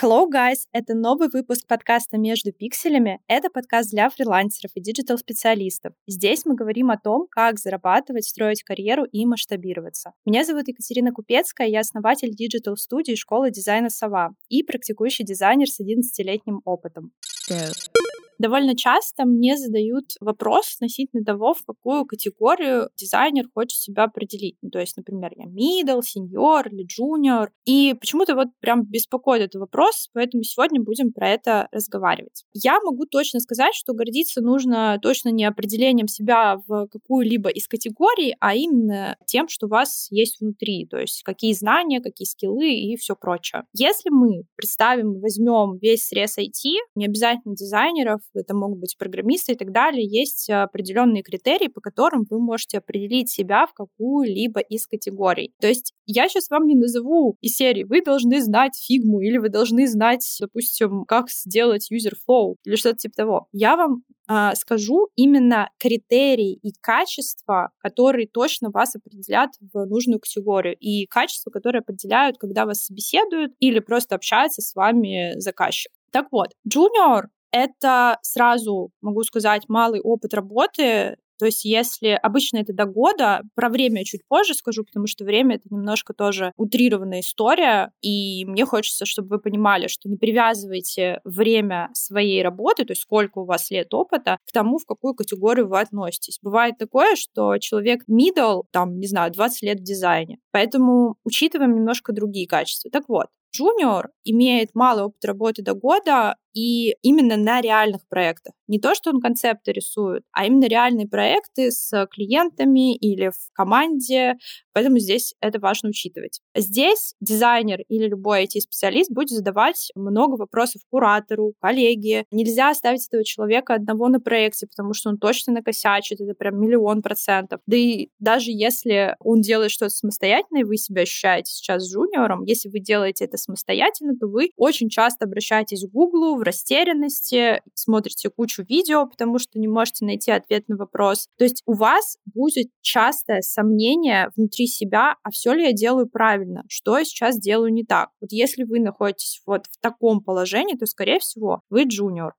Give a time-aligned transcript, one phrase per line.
[0.00, 0.58] Hello, guys!
[0.70, 3.18] Это новый выпуск подкаста «Между пикселями».
[3.26, 5.92] Это подкаст для фрилансеров и digital-специалистов.
[6.06, 10.12] Здесь мы говорим о том, как зарабатывать, строить карьеру и масштабироваться.
[10.24, 16.60] Меня зовут Екатерина Купецкая, я основатель digital-студии школы дизайна «Сова» и практикующий дизайнер с 11-летним
[16.64, 17.10] опытом.
[17.50, 18.27] Go.
[18.38, 24.56] Довольно часто мне задают вопрос относительно того, в какую категорию дизайнер хочет себя определить.
[24.62, 27.48] Ну, то есть, например, я middle, senior или junior.
[27.64, 32.44] И почему-то вот прям беспокоит этот вопрос, поэтому сегодня будем про это разговаривать.
[32.52, 38.34] Я могу точно сказать, что гордиться нужно точно не определением себя в какую-либо из категорий,
[38.40, 42.96] а именно тем, что у вас есть внутри, то есть какие знания, какие скиллы и
[42.96, 43.64] все прочее.
[43.72, 49.56] Если мы представим, возьмем весь срез IT, не обязательно дизайнеров, это могут быть программисты и
[49.56, 55.52] так далее, есть определенные критерии, по которым вы можете определить себя в какую-либо из категорий.
[55.60, 59.48] То есть я сейчас вам не назову из серии «Вы должны знать фигму» или «Вы
[59.48, 63.46] должны знать, допустим, как сделать user flow» или что-то типа того.
[63.52, 70.76] Я вам э, скажу именно критерии и качества, которые точно вас определят в нужную категорию,
[70.78, 75.92] и качества, которые определяют, когда вас собеседуют или просто общается с вами заказчик.
[76.10, 81.16] Так вот, junior это сразу, могу сказать, малый опыт работы.
[81.38, 85.56] То есть если обычно это до года, про время чуть позже скажу, потому что время
[85.56, 91.90] это немножко тоже утрированная история, и мне хочется, чтобы вы понимали, что не привязывайте время
[91.92, 95.78] своей работы, то есть сколько у вас лет опыта, к тому, в какую категорию вы
[95.78, 96.40] относитесь.
[96.42, 102.12] Бывает такое, что человек middle, там, не знаю, 20 лет в дизайне, поэтому учитываем немножко
[102.12, 102.90] другие качества.
[102.90, 108.54] Так вот, Junior имеет малый опыт работы до года, и именно на реальных проектах.
[108.66, 114.34] Не то, что он концепты рисует, а именно реальные проекты с клиентами или в команде,
[114.72, 116.40] поэтому здесь это важно учитывать.
[116.54, 122.24] Здесь дизайнер или любой IT-специалист будет задавать много вопросов куратору, коллеге.
[122.30, 127.02] Нельзя оставить этого человека одного на проекте, потому что он точно накосячит, это прям миллион
[127.02, 127.60] процентов.
[127.66, 132.68] Да и даже если он делает что-то самостоятельно, и вы себя ощущаете сейчас джуниором, если
[132.68, 138.62] вы делаете это самостоятельно, то вы очень часто обращаетесь к Google, в растерянности, смотрите кучу
[138.62, 141.28] видео, потому что не можете найти ответ на вопрос.
[141.36, 146.64] То есть у вас будет частое сомнение внутри себя, а все ли я делаю правильно,
[146.68, 148.10] что я сейчас делаю не так.
[148.20, 152.34] Вот если вы находитесь вот в таком положении, то, скорее всего, вы джуниор.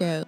[0.00, 0.26] Go.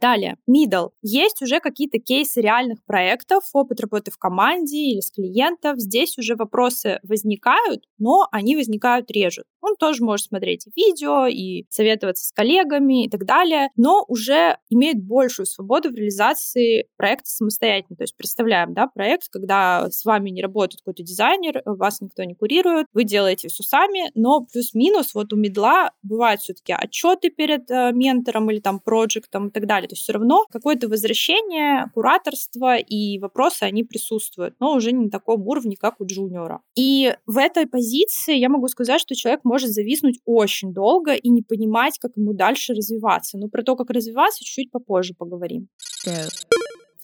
[0.00, 0.90] Далее, middle.
[1.02, 5.78] Есть уже какие-то кейсы реальных проектов, опыт работы в команде или с клиентов.
[5.78, 9.44] Здесь уже вопросы возникают, но они возникают реже.
[9.66, 15.02] Он тоже может смотреть видео и советоваться с коллегами и так далее, но уже имеет
[15.02, 17.96] большую свободу в реализации проекта самостоятельно.
[17.96, 22.34] То есть представляем, да, проект, когда с вами не работает какой-то дизайнер, вас никто не
[22.34, 27.90] курирует, вы делаете все сами, но плюс-минус вот у медла бывают все-таки отчеты перед э,
[27.92, 29.88] ментором или там проектом и так далее.
[29.88, 35.10] То есть все равно какое-то возвращение, кураторство и вопросы, они присутствуют, но уже не на
[35.10, 36.60] таком уровне, как у джуниора.
[36.76, 41.42] И в этой позиции я могу сказать, что человек может зависнуть очень долго и не
[41.42, 43.38] понимать, как ему дальше развиваться.
[43.38, 45.68] Но про то, как развиваться, чуть-чуть попозже поговорим.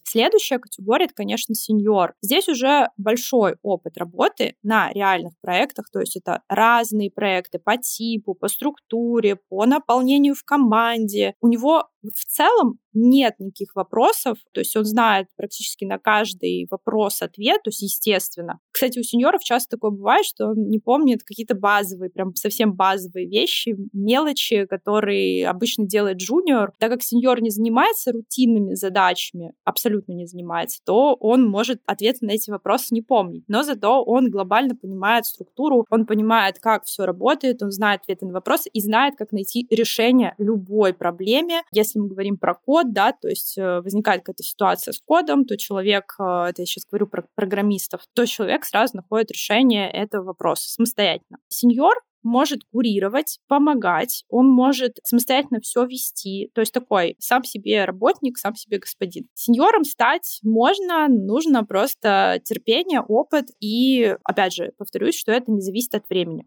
[0.04, 2.12] Следующая категория, это, конечно, сеньор.
[2.20, 8.34] Здесь уже большой опыт работы на реальных проектах, то есть это разные проекты по типу,
[8.34, 11.34] по структуре, по наполнению в команде.
[11.40, 17.22] У него в целом нет никаких вопросов, то есть он знает практически на каждый вопрос
[17.22, 18.58] ответ, то есть естественно.
[18.70, 23.26] Кстати, у сеньоров часто такое бывает, что он не помнит какие-то базовые, прям совсем базовые
[23.26, 26.72] вещи, мелочи, которые обычно делает джуниор.
[26.78, 32.32] Так как сеньор не занимается рутинными задачами, абсолютно не занимается, то он может ответы на
[32.32, 33.44] эти вопросы не помнить.
[33.48, 38.32] Но зато он глобально понимает структуру, он понимает, как все работает, он знает ответы на
[38.32, 43.12] вопросы и знает, как найти решение любой проблеме, если если мы говорим про код, да,
[43.12, 47.06] то есть э, возникает какая-то ситуация с кодом, то человек, э, это я сейчас говорю
[47.06, 51.38] про программистов, то человек сразу находит решение этого вопроса самостоятельно.
[51.48, 56.50] Сеньор может курировать, помогать, он может самостоятельно все вести.
[56.54, 59.26] То есть такой сам себе работник, сам себе господин.
[59.34, 65.96] Сеньором стать можно, нужно просто терпение, опыт и, опять же, повторюсь, что это не зависит
[65.96, 66.44] от времени.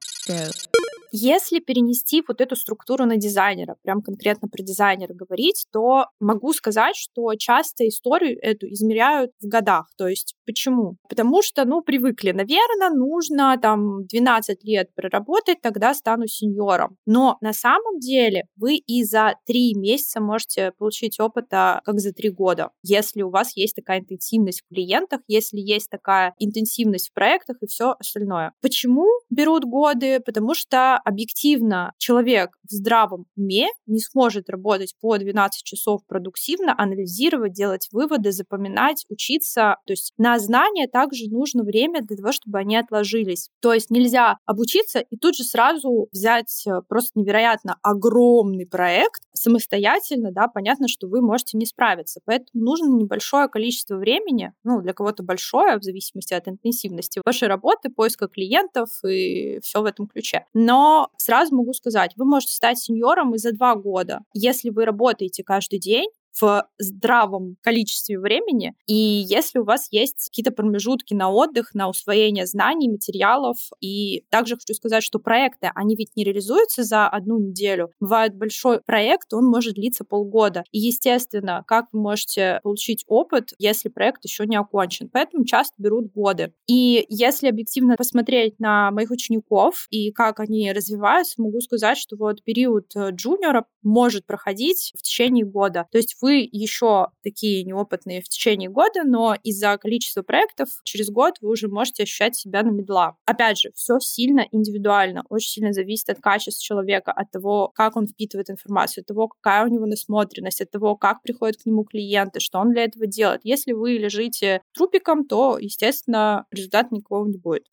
[1.17, 6.97] Если перенести вот эту структуру на дизайнера, прям конкретно про дизайнера говорить, то могу сказать,
[6.97, 9.87] что часто историю эту измеряют в годах.
[9.97, 10.97] То есть почему?
[11.07, 16.97] Потому что, ну, привыкли, наверное, нужно там 12 лет проработать, тогда стану сеньором.
[17.05, 22.29] Но на самом деле вы и за 3 месяца можете получить опыта, как за 3
[22.31, 27.55] года, если у вас есть такая интенсивность в клиентах, если есть такая интенсивность в проектах
[27.61, 28.51] и все остальное.
[28.61, 30.19] Почему берут годы?
[30.19, 37.53] Потому что объективно человек в здравом уме не сможет работать по 12 часов продуктивно, анализировать,
[37.53, 39.77] делать выводы, запоминать, учиться.
[39.85, 43.49] То есть на знания также нужно время для того, чтобы они отложились.
[43.61, 50.31] То есть нельзя обучиться и тут же сразу взять э, просто невероятно огромный проект самостоятельно,
[50.31, 52.19] да, понятно, что вы можете не справиться.
[52.25, 57.89] Поэтому нужно небольшое количество времени, ну, для кого-то большое, в зависимости от интенсивности вашей работы,
[57.89, 60.45] поиска клиентов и все в этом ключе.
[60.53, 60.84] Но
[61.17, 64.19] сразу могу сказать, вы можете стать сеньором и за два года.
[64.33, 66.09] Если вы работаете каждый день,
[66.39, 68.73] в здравом количестве времени.
[68.87, 74.55] И если у вас есть какие-то промежутки на отдых, на усвоение знаний, материалов, и также
[74.55, 77.91] хочу сказать, что проекты, они ведь не реализуются за одну неделю.
[77.99, 80.63] Бывает большой проект, он может длиться полгода.
[80.71, 85.09] И, естественно, как вы можете получить опыт, если проект еще не окончен.
[85.11, 86.53] Поэтому часто берут годы.
[86.67, 92.43] И если объективно посмотреть на моих учеников и как они развиваются, могу сказать, что вот
[92.43, 95.87] период э, джуниора может проходить в течение года.
[95.91, 101.35] То есть вы еще такие неопытные в течение года, но из-за количества проектов через год
[101.39, 103.15] вы уже можете ощущать себя на медла.
[103.25, 108.07] Опять же, все сильно индивидуально, очень сильно зависит от качества человека, от того, как он
[108.07, 112.39] впитывает информацию, от того, какая у него насмотренность, от того, как приходят к нему клиенты,
[112.39, 113.41] что он для этого делает.
[113.43, 117.67] Если вы лежите трупиком, то, естественно, результат никого не будет.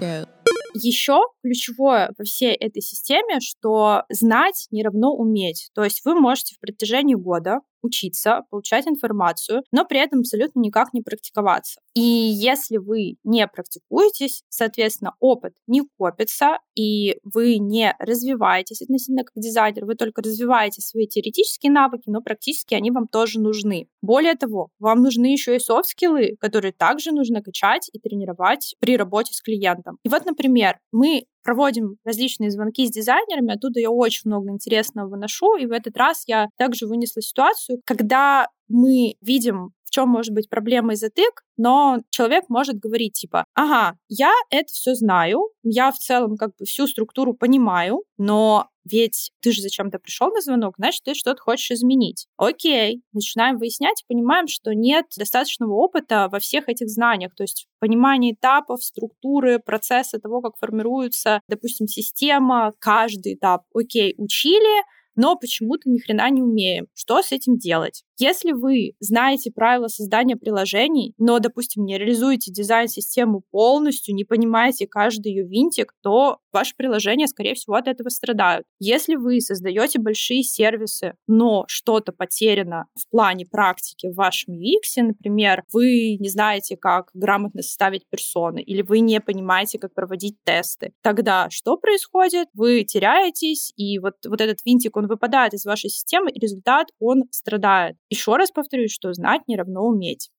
[0.00, 0.41] Go.
[0.74, 5.70] Еще ключевое во всей этой системе, что знать не равно уметь.
[5.74, 10.92] То есть вы можете в протяжении года учиться, получать информацию, но при этом абсолютно никак
[10.94, 11.80] не практиковаться.
[11.94, 19.34] И если вы не практикуетесь, соответственно, опыт не копится, и вы не развиваетесь относительно как
[19.36, 23.88] дизайнер, вы только развиваете свои теоретические навыки, но практически они вам тоже нужны.
[24.00, 29.34] Более того, вам нужны еще и софт-скиллы, которые также нужно качать и тренировать при работе
[29.34, 29.98] с клиентом.
[30.04, 35.56] И вот, например, мы проводим различные звонки с дизайнерами, оттуда я очень много интересного выношу,
[35.56, 40.48] и в этот раз я также вынесла ситуацию, когда мы видим в чем может быть
[40.48, 45.98] проблема и затык, но человек может говорить типа, ага, я это все знаю, я в
[45.98, 51.02] целом как бы всю структуру понимаю, но ведь ты же зачем-то пришел на звонок, значит,
[51.04, 52.26] ты что-то хочешь изменить.
[52.36, 58.34] Окей, начинаем выяснять понимаем, что нет достаточного опыта во всех этих знаниях, то есть понимание
[58.34, 63.62] этапов, структуры, процесса того, как формируется, допустим, система, каждый этап.
[63.74, 64.84] Окей, учили,
[65.14, 66.86] но почему-то ни хрена не умеем.
[66.94, 68.02] Что с этим делать?
[68.22, 75.32] Если вы знаете правила создания приложений, но, допустим, не реализуете дизайн-систему полностью, не понимаете каждый
[75.32, 78.64] ее винтик, то ваши приложения, скорее всего, от этого страдают.
[78.78, 85.64] Если вы создаете большие сервисы, но что-то потеряно в плане практики в вашем UX, например,
[85.72, 91.50] вы не знаете, как грамотно составить персоны, или вы не понимаете, как проводить тесты, тогда
[91.50, 92.46] что происходит?
[92.54, 97.24] Вы теряетесь, и вот, вот этот винтик, он выпадает из вашей системы, и результат, он
[97.32, 97.96] страдает.
[98.12, 100.30] Еще раз повторюсь, что знать не равно уметь.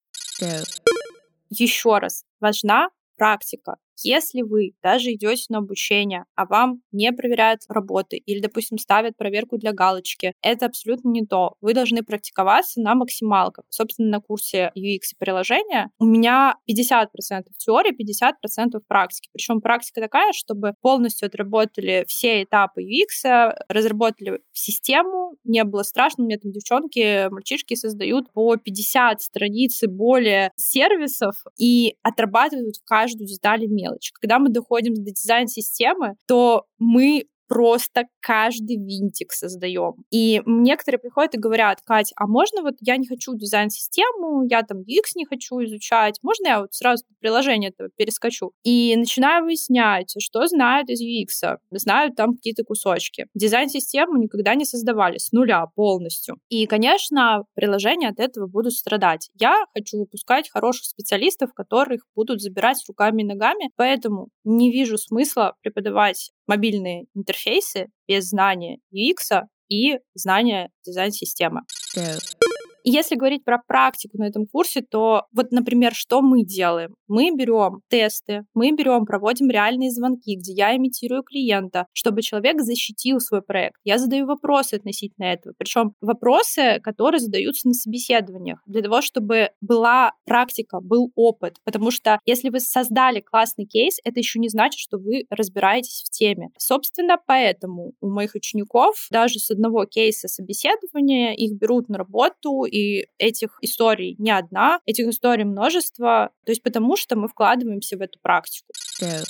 [1.49, 3.77] Еще раз, важна практика.
[4.03, 9.57] Если вы даже идете на обучение, а вам не проверяют работы или, допустим, ставят проверку
[9.57, 11.55] для галочки, это абсолютно не то.
[11.61, 13.65] Вы должны практиковаться на максималках.
[13.69, 19.29] Собственно, на курсе UX и приложения у меня 50% теории, 50% практики.
[19.31, 26.23] Причем практика такая, чтобы полностью отработали все этапы UX, разработали систему, не было страшно.
[26.23, 33.65] Меня там девчонки, мальчишки создают по 50 страниц и более сервисов и отрабатывают каждую деталь
[33.67, 34.11] мира мелочь.
[34.13, 39.93] Когда мы доходим до дизайн-системы, то мы просто каждый винтик создаем.
[40.09, 44.79] И некоторые приходят и говорят, Кать, а можно вот я не хочу дизайн-систему, я там
[44.79, 48.53] UX не хочу изучать, можно я вот сразу приложение это перескочу?
[48.63, 53.27] И начинаю выяснять, что знают из UX, знают там какие-то кусочки.
[53.35, 56.37] Дизайн-систему никогда не создавали с нуля полностью.
[56.49, 59.29] И, конечно, приложения от этого будут страдать.
[59.39, 65.53] Я хочу выпускать хороших специалистов, которых будут забирать руками и ногами, поэтому не вижу смысла
[65.61, 71.61] преподавать мобильные интерфейсы без знания UX и знания дизайн-системы.
[71.95, 72.42] Go.
[72.83, 76.95] Если говорить про практику на этом курсе, то вот, например, что мы делаем?
[77.07, 83.19] Мы берем тесты, мы берем, проводим реальные звонки, где я имитирую клиента, чтобы человек защитил
[83.19, 83.75] свой проект.
[83.83, 85.53] Я задаю вопросы относительно этого.
[85.57, 91.57] Причем вопросы, которые задаются на собеседованиях, для того, чтобы была практика, был опыт.
[91.63, 96.09] Потому что если вы создали классный кейс, это еще не значит, что вы разбираетесь в
[96.09, 96.49] теме.
[96.57, 103.07] Собственно, поэтому у моих учеников даже с одного кейса собеседования их берут на работу, и
[103.19, 106.31] этих историй не одна, этих историй множество.
[106.45, 108.67] То есть потому что мы вкладываемся в эту практику.
[109.01, 109.23] Yeah.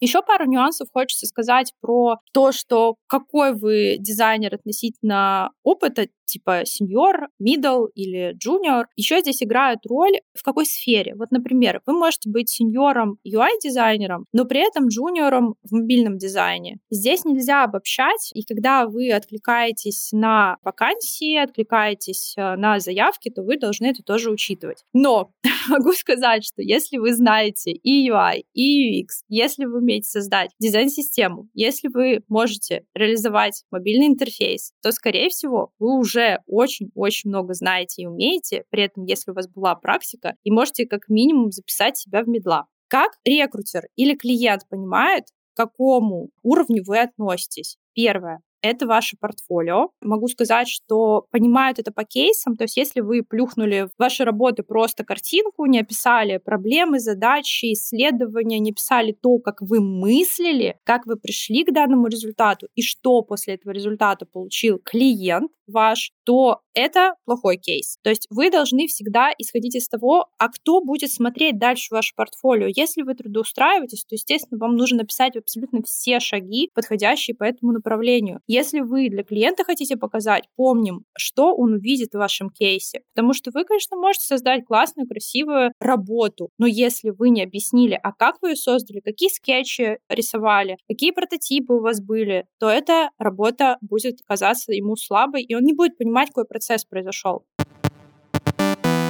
[0.00, 7.28] Еще пару нюансов хочется сказать про то, что какой вы дизайнер относительно опыта, типа сеньор,
[7.42, 8.84] middle или junior.
[8.96, 11.14] Еще здесь играет роль в какой сфере.
[11.16, 16.78] Вот, например, вы можете быть сеньором UI-дизайнером, но при этом джуниором в мобильном дизайне.
[16.90, 23.58] Здесь нельзя обобщать, и когда вы откликаетесь на вакансии, откликаетесь э, на заявки, то вы
[23.58, 24.84] должны это тоже учитывать.
[24.92, 25.30] Но
[25.68, 31.48] могу сказать, что если вы знаете и UI, и UX, если вы умеете создать дизайн-систему,
[31.54, 38.06] если вы можете реализовать мобильный интерфейс, то, скорее всего, вы уже очень-очень много знаете и
[38.06, 42.28] умеете, при этом, если у вас была практика, и можете как минимум записать себя в
[42.28, 42.66] медла.
[42.88, 47.76] Как рекрутер или клиент понимает, к какому уровню вы относитесь?
[47.94, 49.90] Первое это ваше портфолио.
[50.00, 54.62] Могу сказать, что понимают это по кейсам, то есть если вы плюхнули в ваши работы
[54.62, 61.16] просто картинку, не описали проблемы, задачи, исследования, не писали то, как вы мыслили, как вы
[61.16, 67.56] пришли к данному результату и что после этого результата получил клиент ваш, то это плохой
[67.56, 67.98] кейс.
[68.02, 72.68] То есть вы должны всегда исходить из того, а кто будет смотреть дальше ваше портфолио.
[72.74, 78.40] Если вы трудоустраиваетесь, то, естественно, вам нужно написать абсолютно все шаги, подходящие по этому направлению.
[78.46, 83.02] Если вы для клиента хотите показать, помним, что он увидит в вашем кейсе.
[83.14, 88.12] Потому что вы, конечно, можете создать классную, красивую работу, но если вы не объяснили, а
[88.12, 93.78] как вы ее создали, какие скетчи рисовали, какие прототипы у вас были, то эта работа
[93.80, 97.44] будет казаться ему слабой, и он не будет понимать, какой процесс произошел.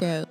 [0.00, 0.26] Yeah.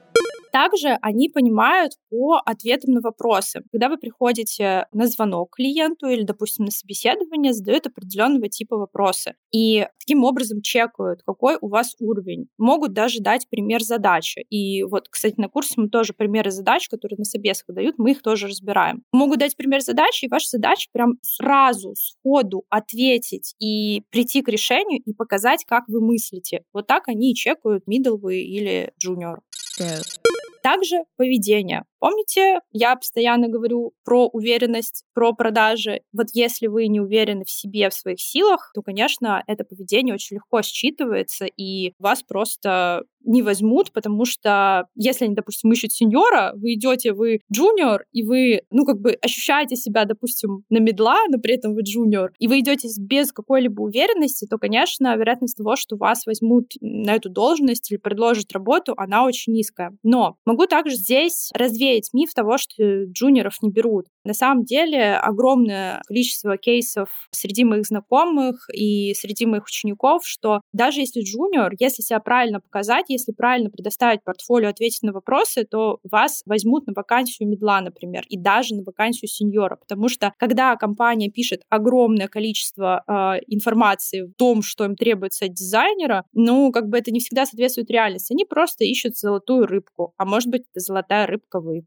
[0.58, 3.62] Также они понимают по ответам на вопросы.
[3.72, 9.36] Когда вы приходите на звонок клиенту или, допустим, на собеседование, задают определенного типа вопросы.
[9.54, 12.48] И таким образом чекают, какой у вас уровень.
[12.58, 14.48] Могут даже дать пример задачи.
[14.50, 18.24] И вот, кстати, на курсе мы тоже примеры задач, которые на собесах дают, мы их
[18.24, 19.04] тоже разбираем.
[19.12, 25.04] Могут дать пример задачи, и ваша задача прям сразу, сходу ответить и прийти к решению
[25.06, 26.64] и показать, как вы мыслите.
[26.74, 29.38] Вот так они и чекают middle вы или junior.
[29.80, 30.27] Yeah.
[30.62, 31.84] Также поведение.
[32.00, 36.02] Помните, я постоянно говорю про уверенность, про продажи.
[36.14, 40.36] Вот если вы не уверены в себе, в своих силах, то, конечно, это поведение очень
[40.36, 46.74] легко считывается, и вас просто не возьмут, потому что если они, допустим, ищут сеньора, вы
[46.74, 51.56] идете, вы джуниор, и вы, ну, как бы ощущаете себя, допустим, на медла, но при
[51.56, 56.26] этом вы джуниор, и вы идете без какой-либо уверенности, то, конечно, вероятность того, что вас
[56.26, 59.92] возьмут на эту должность или предложат работу, она очень низкая.
[60.04, 64.06] Но могу также здесь развеять миф того, что джуниоров не берут.
[64.24, 71.02] На самом деле огромное количество кейсов среди моих знакомых и среди моих учеников, что даже
[71.02, 76.44] если джуниор, если себя правильно показать, если правильно предоставить портфолио, ответить на вопросы, то вас
[76.46, 81.62] возьмут на вакансию медла, например, и даже на вакансию сеньора, потому что когда компания пишет
[81.70, 83.12] огромное количество э,
[83.48, 87.90] информации в том, что им требуется от дизайнера, ну, как бы это не всегда соответствует
[87.90, 88.34] реальности.
[88.34, 91.86] Они просто ищут золотую рыбку, а может быть, это золотая рыбка вы.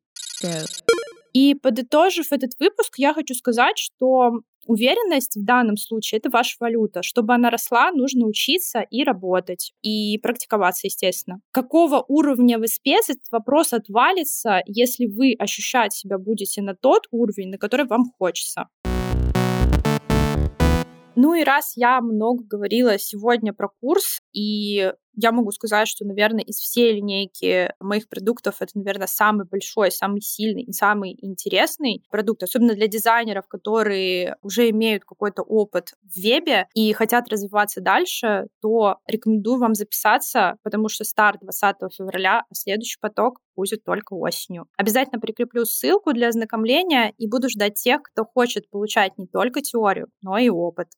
[1.33, 7.03] И подытожив этот выпуск, я хочу сказать, что уверенность в данном случае— это ваша валюта.
[7.03, 11.41] Чтобы она росла, нужно учиться и работать, и практиковаться, естественно.
[11.51, 17.51] Какого уровня вы спец, этот вопрос отвалится, если вы ощущать себя будете на тот уровень,
[17.51, 18.69] на который вам хочется.
[21.17, 26.43] Ну и раз я много говорила сегодня про курс, и я могу сказать, что, наверное,
[26.45, 32.43] из всей линейки моих продуктов это, наверное, самый большой, самый сильный и самый интересный продукт,
[32.43, 38.99] особенно для дизайнеров, которые уже имеют какой-то опыт в вебе и хотят развиваться дальше, то
[39.07, 44.67] рекомендую вам записаться, потому что старт 20 февраля, а следующий поток будет только осенью.
[44.77, 50.09] Обязательно прикреплю ссылку для ознакомления и буду ждать тех, кто хочет получать не только теорию,
[50.23, 50.89] но и опыт.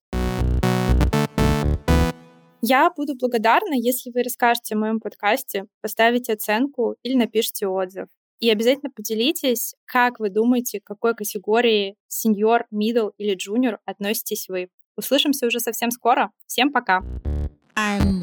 [2.64, 8.06] Я буду благодарна, если вы расскажете о моем подкасте, поставите оценку или напишите отзыв.
[8.38, 14.68] И обязательно поделитесь, как вы думаете, к какой категории сеньор, middle или junior относитесь вы.
[14.96, 16.30] Услышимся уже совсем скоро.
[16.46, 17.02] Всем пока!
[17.74, 18.22] I'm